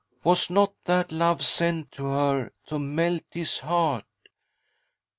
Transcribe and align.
was 0.23 0.49
not 0.49 0.73
that 0.85 1.11
love 1.11 1.45
sent 1.45 1.91
to 1.91 2.05
her 2.05 2.51
to 2.65 2.79
melt 2.79 3.21
his 3.29 3.59
heart.? 3.59 4.05